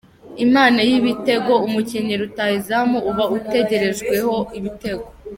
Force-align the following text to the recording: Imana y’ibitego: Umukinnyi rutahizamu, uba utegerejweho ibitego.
Imana 0.45 0.79
y’ibitego: 0.89 1.53
Umukinnyi 1.67 2.13
rutahizamu, 2.21 2.97
uba 3.09 3.23
utegerejweho 3.37 4.33
ibitego. 4.57 5.05